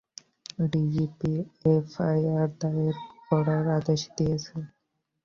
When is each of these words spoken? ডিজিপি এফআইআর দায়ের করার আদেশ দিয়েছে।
ডিজিপি 0.71 1.33
এফআইআর 1.71 2.49
দায়ের 2.61 2.95
করার 3.27 3.65
আদেশ 3.77 4.01
দিয়েছে। 4.17 4.55